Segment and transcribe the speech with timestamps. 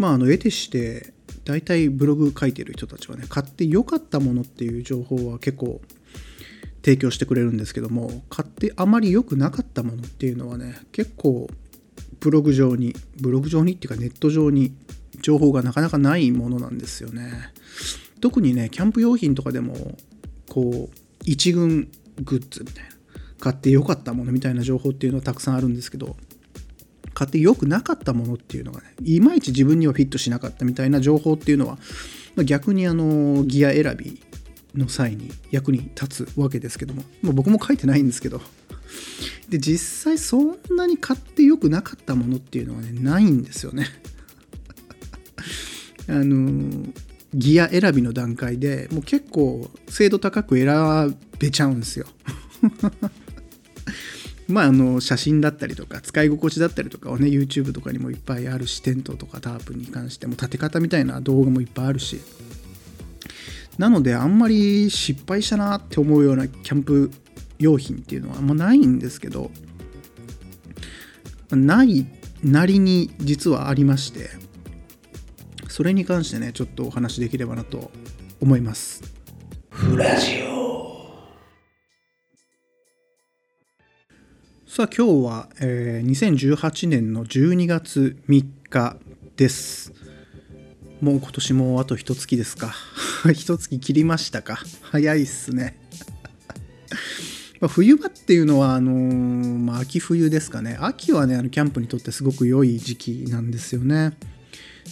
[0.00, 1.12] まああの得てして
[1.44, 5.82] 大体ブログ書いてる人たちはね買って良かったものっていう情報は結構
[6.82, 11.48] 提供してくれるんですけども買ってあまり良くなかったものっていうのはね結構
[12.18, 14.72] ブログ上にブログ上にっていうかネット上に
[15.20, 17.52] 情報がなかなかないものなんですよね。
[18.22, 19.98] 特にねキャンプ用品とかでも
[20.48, 20.96] こう
[21.26, 21.90] 一軍
[22.22, 22.90] グッズみたいな
[23.38, 26.16] 買って良かったものみたいな情報っていうのはたくさんあるんですけど
[27.20, 31.76] 買って良くなかったものっていうのがねいまいち自分にはフィットしなかったみたいな情報っていうのは
[32.46, 34.22] 逆にあのギア選び
[34.74, 38.40] の際に役に立つわけですけども、まあ、僕も書いてないんですけど。
[39.50, 43.86] で実際そんなに買って良くなかったものっていうのはねないんですよね。
[46.08, 46.86] あの
[47.34, 52.06] ギア選びの段階でもう結構精度高く選べちゃうんですよ。
[54.50, 62.20] まあ、あの写真だったりとか使い心地だったりとかはね YouTube とかにもいっぱいあるしテントとかタープに関しても立て方みたいな動画もいっぱいあるし。
[63.78, 67.10] なのであんまり失敗したなって思うようなキャンプ
[67.58, 69.50] 用品っていうのはあんまないんですけど
[71.50, 72.06] ない
[72.44, 74.28] なりに実はありまして
[75.68, 77.90] それに関してねちょっとお話できればなと
[78.40, 79.02] 思います。
[79.70, 80.59] フラジオ。
[84.72, 88.96] さあ今日は、えー、2018年の12月3日
[89.34, 89.92] です。
[91.00, 92.72] もう今年もあと一月ですか。
[93.34, 94.62] 一月切りましたか。
[94.82, 95.76] 早いっすね。
[97.60, 100.76] ま冬場っていうのはあのー、まあ、秋冬ですかね。
[100.80, 104.12] 秋はねあのキャンプにとってすごく良い時期なんですよね。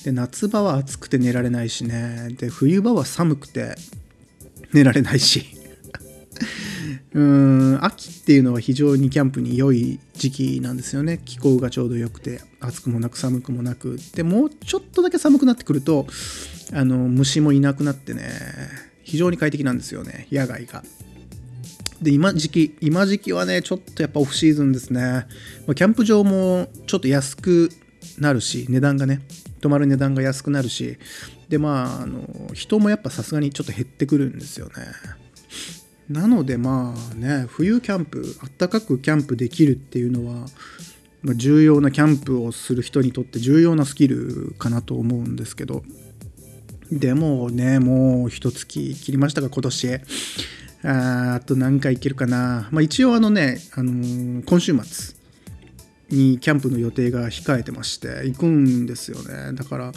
[0.03, 2.34] で夏場は暑くて寝られないしね。
[2.37, 3.77] で冬場は寒くて
[4.73, 5.58] 寝られないし。
[7.19, 11.21] うん秋っていうのは非常にキャンプに良い時期なんですよね。
[11.25, 13.99] 気候がちょうど良くて暑くもなく寒くもなく。
[14.15, 16.07] でもうちょっとだけ寒くなってくると
[16.73, 18.31] あの虫もいなくなってね
[19.03, 20.29] 非常に快適なんですよね。
[20.31, 20.85] 野外が。
[22.01, 25.27] で今時期今時期はねちょっとやっぱオフシーズンですね、
[25.67, 27.71] ま、キャンプ場もちょっと安く
[28.19, 29.23] なるし値段がね
[29.61, 30.99] 泊まる値段が安くなるし。
[31.49, 34.73] でまああの人もやっぱさすがにちょっと減ってくるんですよね。
[36.09, 40.47] なのでまあね冬キャンプあったかくキャンプできるっていうのは、
[41.23, 45.83] まあ、重要なキャンプをする人にとって重要なスキルかなと思うんですけど。
[46.91, 50.01] でもねもう一月切りましたが今年
[50.85, 55.17] ああと何回行けるかな、まあ、一応あのね、あのー、今週末
[56.09, 59.53] にキャンプの予定が控えてまして行くんですよね。
[59.55, 59.93] だから、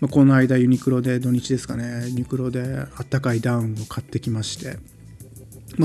[0.00, 2.62] まあ、この間ユニクロで土日ですかねユニクロで
[2.96, 4.78] あったかいダウンを買ってきまして。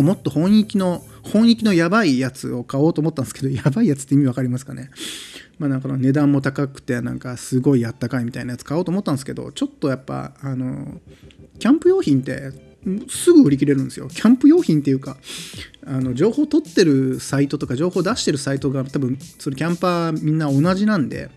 [0.01, 4.89] もっと本域の、本域のやばいやつを買おうと思ったんですけど、 やばいやつって意味わかりますかね？
[5.57, 10.99] まあなんか値段も高くて、なんかすごいあったかいみたいなやつ買おうと思ったんですけど、ちょっとやっぱ、あの、
[11.59, 12.51] キャンプ用品って
[13.09, 14.07] すぐ売り切れるんですよ。
[14.09, 15.17] キャンプ用品っていうか、
[15.85, 21.29] あの情報取ってるサイトとか情報出してるサイトが多分、それキャンパーみんな同じなんで、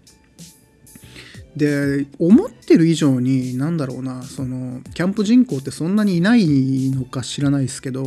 [1.58, 6.46] で思ってる以上に何だろうなそのキャンプ人口ってそんなにいない
[6.90, 8.04] のか知らないですけど、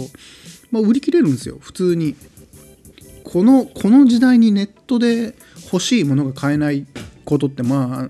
[0.72, 2.16] まあ、売り切れるんですよ普通に。
[3.24, 5.36] このこの時代にネットで
[5.72, 6.86] 欲しいものが買えない
[7.24, 8.10] ことってま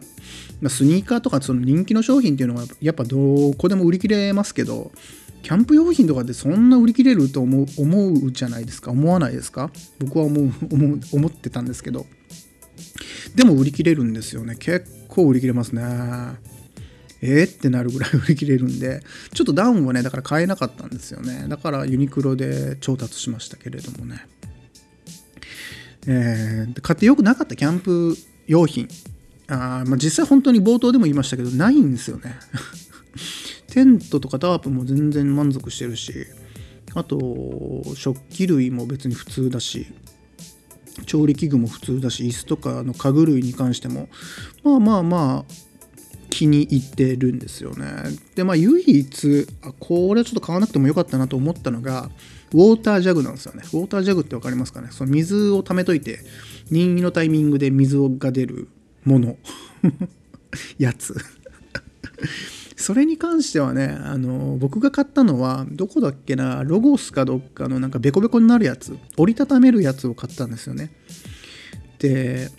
[0.63, 4.91] あスニーカーとかその人気の商品っていうのはやっぱどこでも売り切れますけど
[5.43, 9.69] キャンプ用品とかってそんな売り切れると思う思うじゃないですか思わないですか？
[9.99, 12.07] 僕は思う思思ってたんですけど。
[13.35, 15.81] でも売り切れるんですよね結構売り切れますね。
[17.23, 19.01] えー、ってなるぐらい売り切れるんで、
[19.33, 21.45] ちょっとダウンはね、だから買えなかったんですよね。
[21.47, 24.25] だからユニクロで調達しましたけれどもね。
[26.07, 28.87] えー、買ってよくなかったキャンプ用品。
[29.47, 32.35] あまあ、実際本当に冒頭でも言いましたけど、ないんですよね。
[33.67, 36.25] テントとかタープも全然満足してるし、
[36.95, 39.87] あと、食器類も別に普通だし、
[41.05, 44.09] 調理器具も普通だし椅子とかの家具類に関しても
[44.63, 45.53] まあまあまあ
[46.29, 47.85] 気に入ってるんですよね。
[48.35, 52.09] でまあ唯一あこれはちょっと買わなくてもよかったなと思ったのが
[52.53, 53.63] ウォータージャグなんですよね。
[53.73, 54.87] ウォータージャグって分かりますかね？
[54.91, 56.19] その水を溜めといて
[56.69, 58.69] 任意のタイミングで水が出る
[59.03, 59.37] もの。
[60.79, 61.15] やつ。
[62.81, 70.91] それに関してはね、あの、僕が買ったのは、どこだっけな、ロゴスかどっかのなんかベコベコになるやつ、折りたためるやつを買ったんですよね。
[71.99, 72.49] で、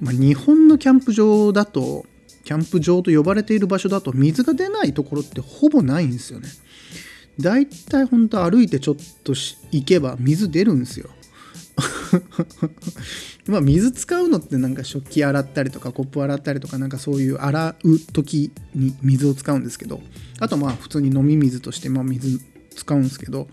[0.00, 2.04] まあ、日本のキャンプ場だと、
[2.44, 6.48] キャンプ場と呼ばれている場所だと水が出ないところってほぼないんですよね。
[7.38, 11.08] だいたい本当歩いてちょっと行けば水出るんですよ。
[13.46, 20.00] まあ、水使うのってなんか食器洗ったりとかコップ洗ったりとかなんかそういう洗う時に水を使うんですけど
[20.38, 22.40] あとまあ普通に飲み水としてまあ水
[22.74, 23.48] 使うんですけど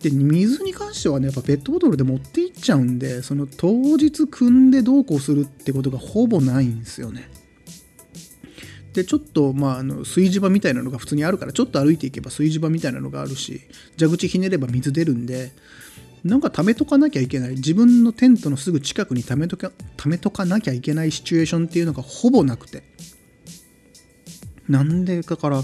[0.00, 7.30] で水に関してはねやっぱペットボトルで持っていっちゃうんでその当日汲んでどうこうするってことがほぼないんですよね。
[8.92, 13.62] でちょっとまああの炊事場みたいなのが普通にあるからちょっと歩いていけば炊事場みたいなのがあるし
[13.98, 15.52] 蛇口ひねれば水出るんで
[16.24, 17.50] なんか貯めとかなきゃいけない。
[17.56, 22.82] 自分のテントのすぐ近くに貯めとか貯めとかなきゃいけないシチュエーションっていうのがほぼなくて。
[24.68, 25.62] なんでだから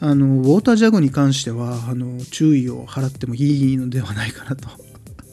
[0.00, 4.68] あのウォータージャグに関してはあの注意を払ってもいいのではないかなと。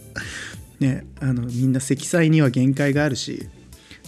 [0.80, 3.48] ねあのみんな積載には限界があるし、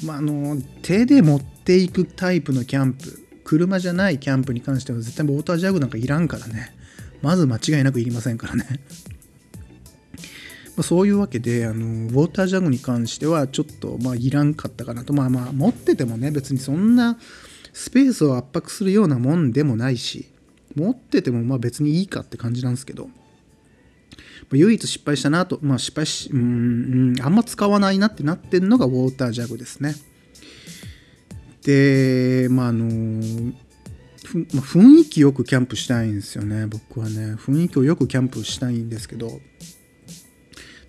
[0.03, 6.75] まあ、あの手で持っていくタイプのキャンプ車じゃないキャンプに関しては絶対ウォータージャグなんかいらんからね。
[7.21, 8.81] まず間違いなくいりませんからね。
[10.75, 15.13] まあ、そういうわけであのウォータージャグに関してはちょっとまあいらんかったかなと。
[15.13, 17.17] まあまあ持っててもね別にそんな
[17.73, 20.29] スペースを圧迫するようなもんでもないし
[20.75, 23.11] 持っててもまあ別にいいかって感じなんですけど、ま
[24.53, 29.93] あ、唯一失敗したなとまあ失敗しうんあんま使わないなってなってんのがウォータージャグですね。
[31.63, 32.89] でまああの
[34.23, 37.35] 雰囲気よくキャンプしたいんですよね僕はね。
[37.35, 39.39] 雰囲気をよくキャンプしたいんですけど。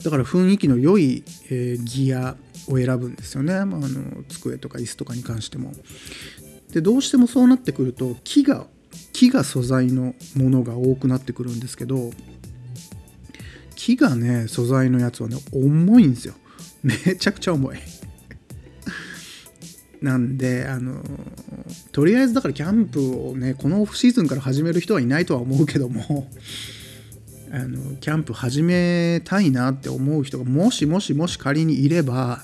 [0.05, 2.37] だから雰囲気の良い、えー、ギア
[2.69, 5.73] を選ぶんですよね、まあ、あの机とか椅子とかに関しても。
[6.73, 8.67] でどうしてもそうなってくると木が
[9.13, 12.11] 木が素材のものが多くなってくるんですけど
[13.77, 16.35] 木がね素材のやつはね重いんですよ。
[16.83, 17.79] めちゃくちゃ重い。
[20.03, 21.03] なんであの
[21.93, 26.29] とりあえずだからキャンプをねこのオフシーズンから始める人はいないとは思うけども。
[27.55, 32.41] あのキャンプ始めたいなって思う人がもしもしもし仮にいれば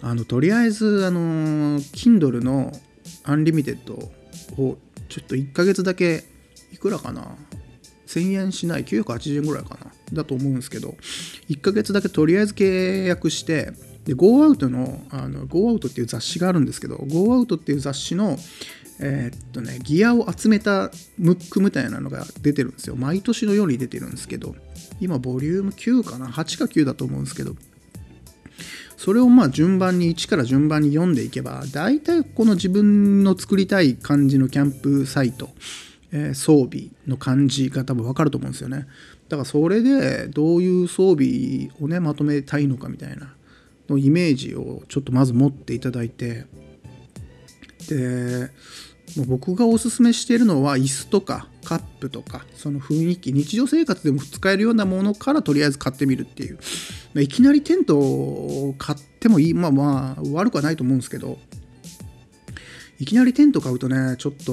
[0.00, 2.70] あのとりあえずあの Kindle の
[3.24, 3.94] アンリミテッド
[4.62, 4.78] を
[5.08, 6.22] ちょっと1ヶ月だけ
[6.72, 7.36] いくらかな
[8.06, 9.90] ？1000円しない980円ぐらいかな？
[10.12, 10.94] だと思うんですけど
[11.48, 13.72] 1ヶ月だけとりあえず契約して
[14.04, 18.38] で GoOut のあの GoOut っていう雑誌があるんですけど GoOut っていう雑誌の
[19.00, 22.96] えー、っとね、ギアを集めたムックみたいなのが出てるんですよ。
[22.96, 24.56] 毎年のように出てるんですけど、
[25.00, 27.54] 今、ボリューム9かな ?8 か9だと思うんですけど、
[28.96, 35.50] それをまあ順番に1から順番に読んでいけば、大体この自分の作りたい感じのキャンプサイト、
[36.10, 38.88] えー、装備の感じが多分わかると思うんですよね。
[39.28, 43.32] だからそれでどういう装備をね、まとめたいのかみたいな
[43.88, 46.46] のイメージをちょっとまず持っていただいて、
[47.88, 48.50] で、
[49.24, 56.58] 僕がおすすめしているのは椅子とかカップとかその雰囲気日常生活でも使えるようなものからとりあえず買ってみるっていう。
[57.16, 61.38] いきなりテントを買ってもいいまあまあ悪くはないと思うんですけど。
[63.00, 64.52] いきなりテント買うとねちょっと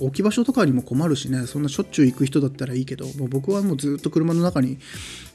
[0.00, 4.78] 置き場所とかにも困るしねそんなしょっちゅう行く人だったらいいけどもう僕はもうずっと車の中に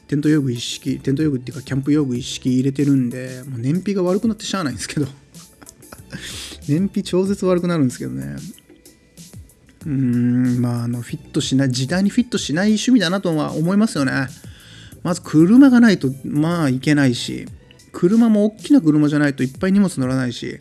[0.08, 5.06] テント用具一式テント用具っていうかキャンプ用具一式入れてるんでもう燃費が悪くなってしゃあないんですけど。
[6.68, 8.36] 燃費超絶悪くなるんですけどね。
[9.84, 14.28] うーん、まあ、あの、フィットしない、時代にフィットしない趣味だなとは思いますよね。
[15.02, 17.46] まず車がないと、まあ、いけないし、
[17.92, 20.58] 車も大きな車じゃないといっぱい荷物乗らないし、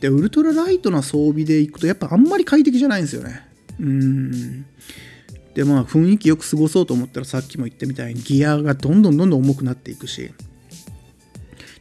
[0.00, 3.46] で、ウルトラライトな装備で行くと、やっぱあんまり快適じゃないんですよね。
[3.78, 4.66] うーん。
[5.54, 10.30] で、まあ、雰囲気よく過ごそうと思ったら、さっきも言ったみたいに、ギアがどんどんどんどん重くなっていくし、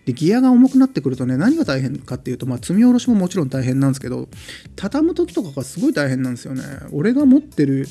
[0.09, 4.27] でギアが重くなってくるとね何が大変かっていうと、まあ、積み下ろしももちろん大変なんですけど
[4.75, 6.63] 畳む時とかがすごい大変なんですよね。
[6.91, 7.87] 俺が持ってる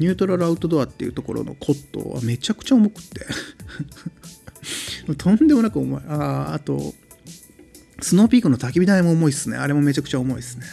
[0.00, 3.24] ニュートラルアウトドアっていうところのコットはめちゃくちゃ重くって。
[5.16, 6.02] とんでもなく重い。
[6.08, 6.92] ああと
[8.00, 9.56] スノーピークの焚き火台も重いっすね。
[9.56, 10.66] あれもめちゃくちゃ重いっすね、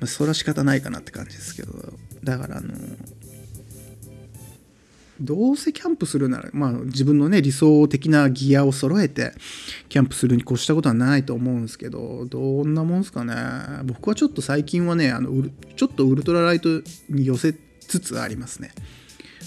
[0.00, 1.92] まあ、それは仕方ないかなって感じですけど。
[2.24, 2.72] だからあの
[5.20, 9.32] どうせキャンプするなら、まあ、自分のね理想的なギアを揃えて
[9.88, 13.34] キャンプするに越したことはないと思うんですけどどんなもんすかね。
[13.84, 15.30] 僕はちょっと最近はねあの
[15.76, 16.68] ちょっとウルトラライト
[17.08, 18.70] に寄せつつありますね。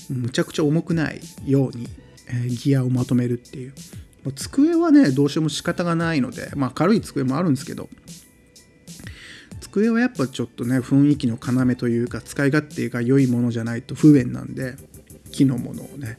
[0.09, 1.87] むちゃくちゃ重くないように、
[2.27, 3.73] え、ギアをまとめるっていう。
[4.35, 7.89] 机はねどうしても仕方がないのでまあ軽い机もあるんですけど
[9.61, 14.75] 机はやっぱちょっとね雰囲気の要というか使い勝手が良いものじゃないと不便なんで
[15.31, 16.17] 木のものをね、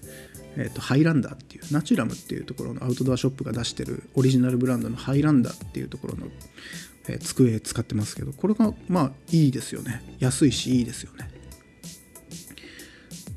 [0.57, 6.27] えーと、ハイランダーっていうナチュラムっていうところのアウトドアショップが出してるオリジナルブランドのハイランダーっていうところの、
[7.09, 10.03] えー、机使ってますけどこれがまあいいですよね。
[10.19, 11.31] 安いしいいですよね。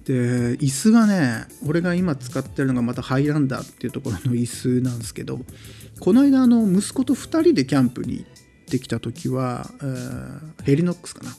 [0.06, 5.40] で椅子がね俺が今使ってるのがまた Hilander っていうところの椅子なんですけど
[6.00, 8.26] この間あの息子と2人でキャンプに行っ
[8.70, 11.36] てきた時は、えー、 Helinox かな。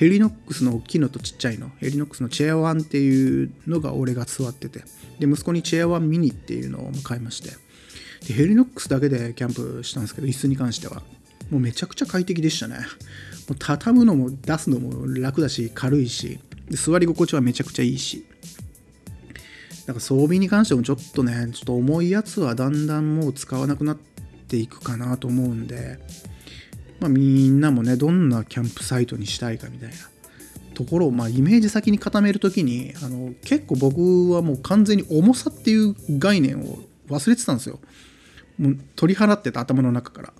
[0.00, 1.70] Helinox の大きいのとちっちゃいの。
[1.76, 4.82] Helinox の Chair One っていうのが俺が座ってて。
[5.18, 7.50] で息子に Chair One Mini っていうのを買いまして。
[8.26, 11.02] で Helinox だけでキャンプしたんですけど椅子に関しては。
[11.50, 12.76] もうめちゃくちゃ快適でしたね。
[12.76, 12.82] も
[13.50, 16.40] う畳むのも出すのも楽だし軽いし。
[16.70, 18.24] で座り心地はめちゃくちゃいいし。
[19.84, 23.98] だか装備に関してもちょっとねちょっと重いやつはだんだんもう使わなくなっ
[24.48, 25.98] ていくかなと思うんで。
[27.00, 29.94] まあみんなもねどんなキャンプサイトにしたいかみたいな
[30.74, 36.78] ところを、まあ、イメージ先に固める時にあの結構僕はもう完全に重さっていう概念を
[37.08, 37.80] 忘れてたんですよ。
[38.58, 40.32] もう取り払ってた頭の中から。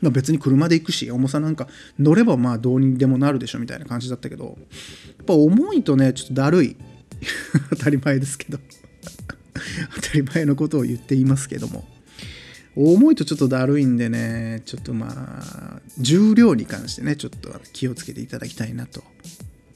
[0.00, 6.76] まあ、別に車で行くし重さなんか乗ればまあどうにでもなるでしょみたいな感じだったけどやっぱ重いとねちょっとだるい。
[7.70, 8.58] 当たり前ですけど。
[9.94, 11.88] 当たり前のことを言っていますけども。
[12.74, 19.02] 重いとちょっとだるいんでねちょっとまあ重量に関してねちょっと気をつけていただきたいなと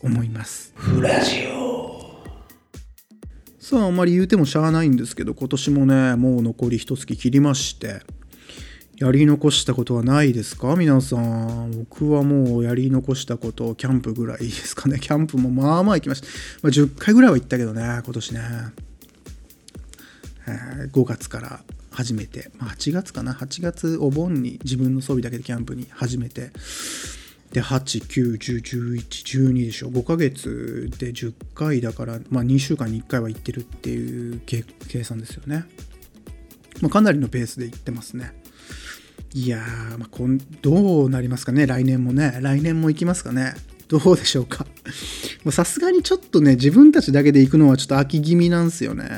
[0.02, 1.86] 思いますフラジオ
[3.58, 8.00] さああんまり言うてもしゃあないんですけど今年もねもう残り一月切りまして
[8.98, 10.74] やり残したことはないですか？
[10.74, 11.70] 皆さん。
[11.70, 14.98] 僕はもうやり残したこと、キャンプぐらいですかね。
[14.98, 16.26] キャンプもまあまあ行きました。
[16.62, 18.40] まあ、10回ぐらいは行ったけどね、今年ね。
[20.48, 21.60] えー、5月から
[21.96, 26.50] 始めて、まあ、8月かな？8月お盆に自分の装備だけでキャンプに始めて。
[27.52, 34.64] で、8、9、10、11、12でしょ？5ヶ月で10回だから、まあ2週間に1回は行ってるっていう計
[35.04, 35.64] 算ですよね。
[36.82, 38.32] まあ、かなりのペースで行ってますね。
[39.32, 41.66] いやー、まあ、こんどうなりますかね？
[41.66, 43.54] 来年もね来年も行きますかね？
[43.88, 44.65] どうでしょうか？
[45.52, 49.08] さすがにちょっとね自分たちだけで行くのはちょっと秋気味なんですよね。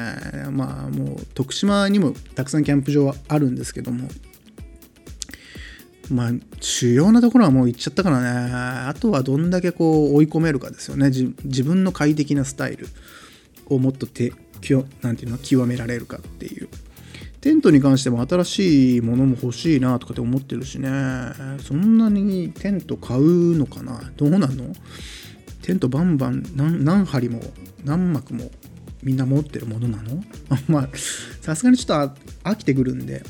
[0.50, 4.08] まあもう徳島にもたくさんキャンプ場はあるんですけども。
[6.10, 6.30] まあ
[6.60, 8.28] 主要なところはもう行っちゃったからね。
[8.28, 11.10] あとはどんだけこう追い込めるかですよね。
[11.10, 12.88] 自分の快適なスタイル
[13.66, 14.32] をもっとて
[15.02, 15.38] なんていうの？
[15.38, 16.68] 極められるかっていう。
[17.40, 20.88] テントに関しても新しいものも欲しいなとかって思ってるしね。
[21.62, 24.10] そんなにテント買うのかな？
[24.16, 24.72] どうなの？
[25.68, 27.42] テントバンバン何針も
[27.84, 28.50] 何幕も
[29.02, 30.24] みんな持ってるものなの？
[30.66, 30.88] まあ
[31.42, 33.22] さすがにちょっと飽きてくるんで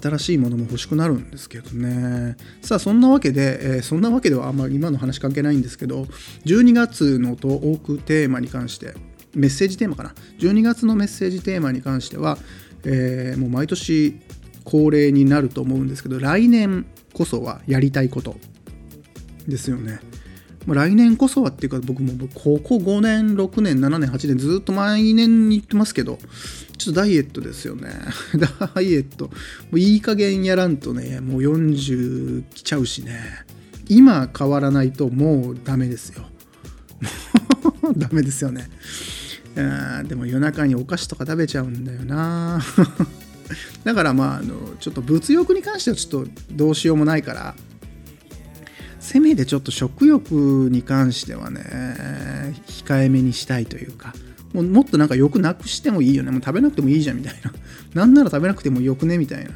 [0.00, 2.36] 新しいものも欲しくなるんですけどね。
[2.62, 6.06] さあそんなわけで、えー、そんなわけではあんまり今の話関係ないんですけど
[6.44, 8.94] 12月のトークテーマに関して
[9.34, 12.38] メッセージテーマかな？12月のメッセージテーマに関しては
[12.84, 14.20] えー、もう毎年
[14.62, 18.36] 恒例になると思うんですけど来年こそはやりたいこと
[19.48, 19.98] ですよね。
[20.68, 26.18] ま来年こそはっていうか僕もここ5年6年7年8年ずっと毎年言ってますけど
[26.76, 27.88] ちょっとダイエットですよね。
[28.74, 29.28] ダイエット。
[29.28, 29.32] も
[29.72, 33.18] ういい加減やらんとねもう40来ちゃうしね。
[33.88, 36.26] 今変わらないともうダメですよ。
[37.96, 38.68] ダメですよね。
[40.06, 42.62] でも夜中にお菓子とか食べちゃうんだよな。
[43.84, 47.54] だからまああのちょっと物欲に関してはちょっとどうしようもないから
[49.00, 50.32] せめてちょっと食欲
[50.70, 51.62] に関してはね
[52.66, 54.12] 控えめにしたいというか
[54.52, 56.30] もうもっとなんか欲なくしてもいいよね。
[56.30, 57.52] もう食べなくてもいいじゃんみたいな。
[57.94, 59.50] なんなら食べなくてもよくねみたいな。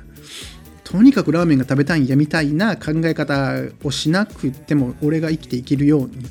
[0.84, 6.26] とにかくラーメンが食べたいんやみたいな考え方をしなくても俺が生きていけるように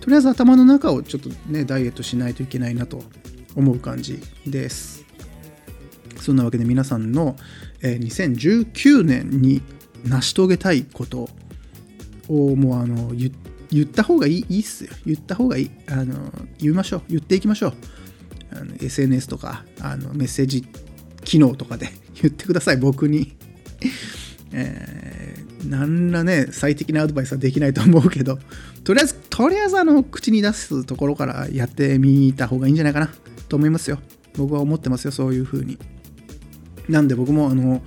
[0.00, 3.02] とりあえず頭の中をちょっとねダイエットしないといけないなと
[3.54, 5.04] 思う感じです。
[6.20, 7.36] そんなわけで皆さんの、
[7.82, 9.60] 2019年に
[10.06, 11.28] 成し遂げたいこと
[12.28, 13.30] をもうあの言
[13.82, 14.90] った方がいいいいっすよ。
[15.06, 15.70] 言った方がいい。
[15.88, 16.14] あの
[16.58, 17.02] 言いましょう。
[17.08, 17.74] 言っていきましょう。
[18.52, 20.66] あの SNS とかあのメッセージ
[21.24, 21.90] 機能とかで
[22.22, 22.76] 言ってください。
[22.76, 23.32] 僕に。
[24.56, 28.38] えー、何らね最適なアドバイスはできないと思うけど。
[28.84, 33.10] とりあえず、とりあえずあの、口に出すところからやってみた方がいいんじゃないかな。
[33.48, 33.98] と思いますよ。
[34.36, 35.78] 僕は思ってますよ、そういう風に。
[36.88, 37.82] なんで僕もあの、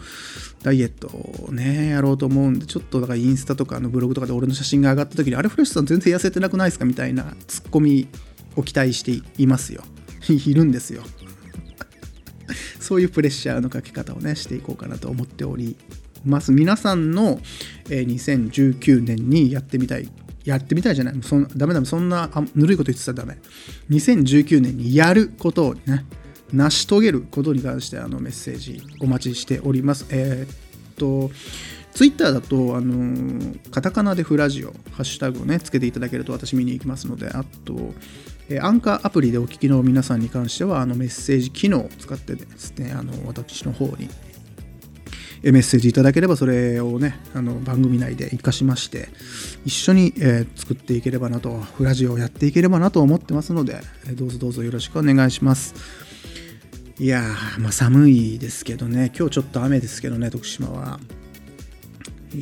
[0.64, 8.08] ダイエットをね、やろうと思うんで、ちょっとだからインスタとかのブログとかで俺の写真が上がった時に、あれフレッシュさん全然痩せてなくないですかみたいなツッコミ
[8.56, 9.84] を期待していますよ。
[10.30, 11.04] いるんですよ。
[12.80, 15.76] そういうプレッシャーのかけ方をね、していこうかなと思っており
[16.26, 16.52] ます。
[16.52, 17.40] 皆さんの
[17.90, 20.10] 2019年にやってみたい
[20.48, 21.16] やってみたいじゃない。
[21.22, 21.86] そんダメダメ。
[21.86, 23.38] そんなぬるいこと言ってたらダメ。
[23.90, 26.06] 2019年にやることをね、
[26.54, 30.06] 成し遂げることに関してあのメッセージお待ちしております。
[30.10, 30.56] えー、っ
[30.96, 31.32] と、
[31.94, 37.94] ツイッターだと、あのーカタカナでフラジオ、ハッシュタグをね、つけていただけると私見に行きますので、あと、
[38.50, 44.10] えーアンカーアプリでお聞きの皆さんに関しては、あのメッセージ機能を使ってですね、あの私の方に
[45.44, 49.10] えメッセージいただければそれをねあの番組内で活かしまして
[49.66, 53.80] 一緒に、えー作っていければなとフラジオをやっていければなと思ってますので、
[54.14, 56.07] どうぞどうぞよろしくお願いします
[57.00, 59.12] いやーまあ寒いですけどね。
[59.16, 61.00] 今日ちょっと雨ですけどね徳島は。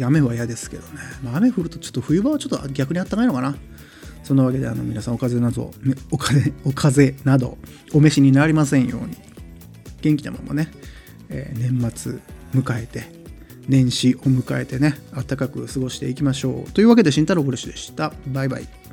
[0.01, 3.55] 雨は嫌ですけどね、まあ、雨降るとちょっと冬場はちょっと逆にあったかいのかな。
[4.23, 5.73] そんなわけであの皆さんお風邪など
[6.09, 7.57] お風お風邪など
[7.93, 9.17] お召しになりませんように。
[10.01, 10.69] 元気なままね、
[11.29, 12.19] えー年末
[12.53, 13.03] 迎えて
[13.67, 16.71] 年始を迎えてね暖かく過ごしていきましょう。
[16.71, 18.13] というわけで慎太郎ブルシでした。
[18.27, 18.84] バイバイ。